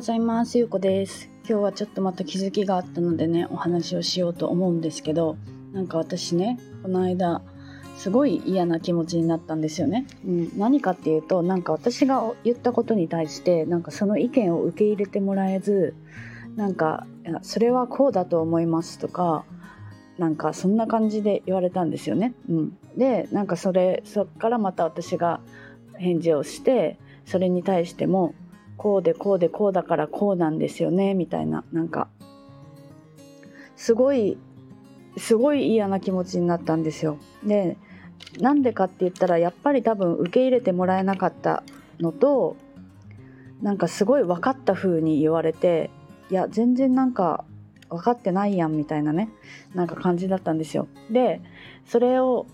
[0.00, 0.56] ございます。
[0.56, 1.28] ゆうこです。
[1.46, 5.36] 今日はちょっとまた気づきがあったのでね、お話をしようと思うんですけど、
[5.74, 7.42] なんか私ね、この間、
[7.98, 10.06] すごい嫌な気持ちになったんですよね。
[10.24, 15.94] うん、何かっていうと、なんか私が言ったことに対して、なんかその意見を受け入れてもらえず、
[16.56, 17.06] なんか、
[17.42, 19.44] それはこうだと思いますとか、
[20.16, 22.32] なんかそんな感じで言われたんですよね。
[22.48, 25.40] うん、で、なんかそれ、そっからまた私が
[25.98, 28.32] 返事をして、それに対しても、
[28.80, 32.08] こうでこうでこうだからこうなんですよねみたいななんか
[33.76, 34.38] すごい
[35.18, 37.18] すごい嫌な気持ちになったんですよ。
[37.44, 37.76] で
[38.38, 41.62] なんでかって言ったらやっぱり多分受け入れてもらえなかった
[42.00, 42.56] のと
[43.60, 45.90] なんかすごい分かった風に言われて
[46.30, 47.44] いや全然なんか
[47.90, 49.28] 分かってないやんみたいなね
[49.74, 50.88] なんか感じだったんですよ。
[51.10, 51.42] で
[51.84, 52.46] それを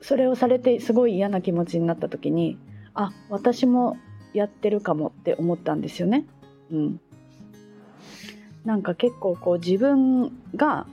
[0.00, 2.58] それをされてすごい嫌な気持ちになった時に
[2.92, 3.98] あ私も
[4.38, 6.24] やってるかもって思ったんですよね。
[6.70, 7.00] うん、
[8.64, 10.86] なんか結構こう自分が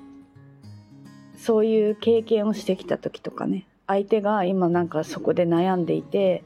[1.38, 6.44] そういう経験をしてきた時とかね相手が今なんかそこで悩んでいて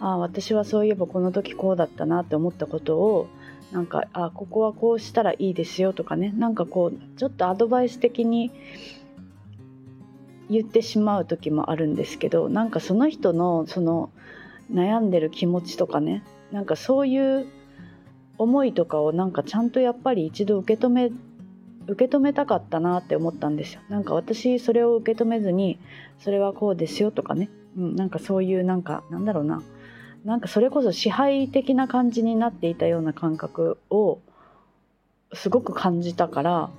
[0.00, 3.28] ああ私はそういえばこの時こうだったなって思ったことを
[3.72, 8.50] なんかあここはこうしたらいいですよとかねなんかこうちょっとアドバイス的に
[10.48, 14.10] 言ってしまう時もあるんですけどなんかその人のその
[14.72, 17.46] 悩んでる気持ちとかねなんかそういう
[18.38, 21.10] 思いとかをなんかちゃんとやっぱり一度受け止め
[21.86, 23.80] 受け止めたかったなって思ったんですよ。
[23.88, 25.78] なんか私それを受け止めずに
[26.18, 29.62] それはこうですよとかね、うん、なんかそういうなんかなんだろうな。
[30.24, 34.18] なんかそれこそ支配的な感じになっていたような感覚を
[35.32, 36.70] すごく感じたから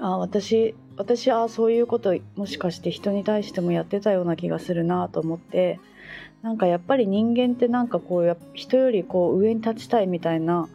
[0.00, 5.78] あ私私はそういうこともしかして人に対してもやってたような気がするなと思って
[6.42, 10.68] なんかやっぱり人間ってなんかこうや人よりこう上に立ちたいみたいな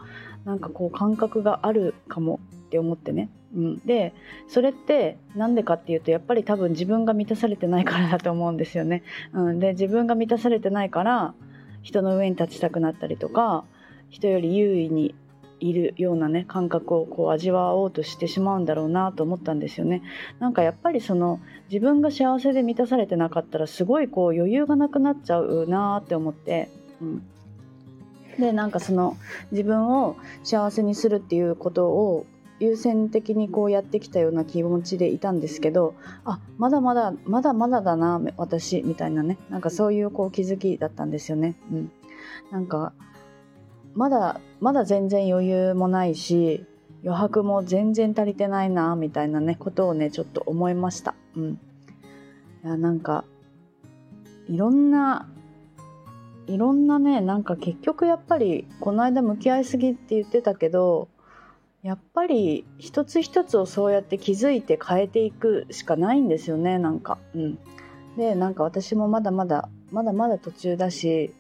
[0.46, 4.14] なんかこう感覚があるかもって思ってね、うん、で
[4.48, 9.04] それって何でかっていうとやっぱり多分自分が満たされてないからだと思うんですよね、
[9.34, 11.34] うん、で自分が満たされてないから
[11.82, 13.66] 人の上に立ちたくなったりとか
[14.10, 15.16] 人より優位に
[15.60, 20.02] いるようなね感覚をこう味わおうとしてしまうんだろうなと思ったんですよね。
[20.40, 26.70] なんかやっぱりその自分が幸せで満たされてなかったらすごいこう余裕がなくなっちゃうなって思って、
[27.02, 27.23] うん、
[28.40, 29.17] でなんかその
[29.52, 32.26] 自分を幸せにするっていうことを
[32.60, 35.94] 優先的にこうやってきたような気持ちでいたんですけど
[36.26, 39.38] あまだまだまだまだだな私みたいなね。
[39.50, 41.56] なんかそういうこう気づきだったんですよね。
[41.72, 41.92] うん、
[42.52, 42.94] なんか
[43.98, 46.64] まだまだ全然余裕もないし
[47.04, 51.16] 余白も全然足りてないなみたいなねことをねちょっと思いました。
[51.36, 51.60] うん。
[52.64, 53.26] いやなんか
[54.48, 55.28] いろんな
[56.46, 61.10] いろんなねなんか結局やっぱりこの間向き合いすぎって言ってたけど
[61.82, 67.18] やっぱり一つ一つをそうやって気づいて変えていくしかないんですよねなんか。
[67.34, 67.60] うん。
[68.16, 71.34] でなんか私もまだまだまだまだ途中だし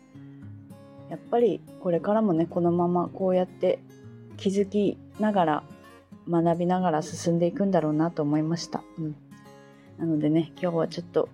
[1.09, 3.79] やっぱりこれからもねこのままこうやって
[4.37, 5.63] 気づきながら
[6.29, 8.83] 学びながら進んでいくんだろうなと思いました。
[8.99, 9.15] うん、
[9.97, 11.29] なのでね今日はちょっと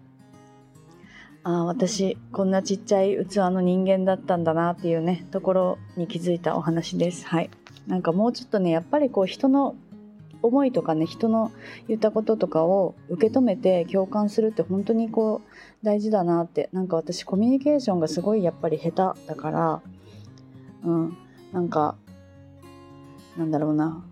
[1.43, 7.25] あ私こんなちっちゃい器の人間だったんだなっていうねところに気づいたお話です。
[7.27, 7.49] はい。
[7.87, 9.75] なんかもうちょっとねやっぱりこう人の
[10.43, 11.51] 思いとかね人の
[11.87, 19.81] 言ったこととかを受け止めて共感するって本当にこう大事だなってなんか私コミュニケーションがすごいやっぱり下手だから
[20.83, 21.17] うん
[21.51, 21.95] なんか
[23.37, 24.05] なんだろうな。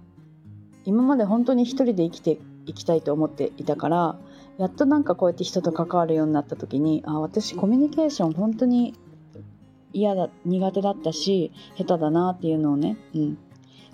[0.84, 4.16] 今まで本当に一人で生きていきたいと思っていたから
[4.58, 8.96] やっとなんかこうやって人と関わるようになった時にあ私コミュニケーション本当に
[9.94, 13.38] 嫌だ苦手だったし下手だなっていうのをね、うん、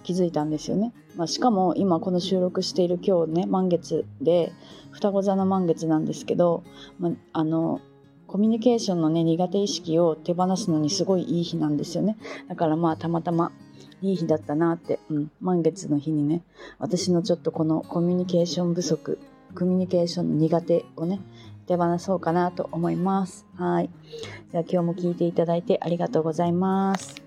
[0.07, 0.93] 気づいたんですよね。
[1.17, 4.53] まあ、しかも今この収録している今日ね満月で
[4.91, 6.63] 双子座の満月なんですけど、
[6.97, 7.81] まあ、の
[8.25, 12.15] コミュニケーションのね苦手意識を手放すのにすごいいい日なんですよね。
[12.47, 13.51] だからまあたまたま
[14.01, 16.41] いい日だったなって、うん、満月の日にね
[16.79, 19.19] 私のちょっとこのコミュニケーション不足
[19.55, 21.19] コミュニケーションの苦手をね
[21.67, 23.45] 手放そうかなと思います。
[23.57, 23.89] はい。
[24.53, 27.21] じゃあ今日も聞いていただいてありがとうございます。